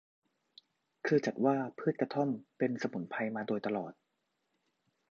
[1.05, 3.93] คือจัดว่าพืชกระท่อมเป็นสมุนไพรมาโดยตลอด